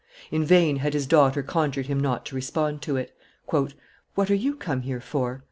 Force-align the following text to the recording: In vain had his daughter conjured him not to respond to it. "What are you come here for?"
In 0.31 0.43
vain 0.43 0.77
had 0.77 0.95
his 0.95 1.05
daughter 1.05 1.43
conjured 1.43 1.85
him 1.85 1.99
not 1.99 2.25
to 2.25 2.33
respond 2.35 2.81
to 2.81 2.95
it. 2.97 3.15
"What 4.15 4.31
are 4.31 4.33
you 4.33 4.55
come 4.55 4.81
here 4.81 4.99
for?" 4.99 5.39